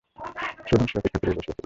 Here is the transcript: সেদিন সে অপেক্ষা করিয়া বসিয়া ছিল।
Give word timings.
সেদিন 0.67 0.85
সে 0.87 0.95
অপেক্ষা 0.97 1.19
করিয়া 1.19 1.35
বসিয়া 1.37 1.45
ছিল। 1.45 1.59